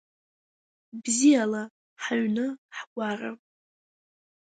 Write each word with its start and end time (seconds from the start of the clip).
Бзиала, 1.01 1.63
ҳаҩны, 2.03 2.45
ҳгәара… 2.75 3.31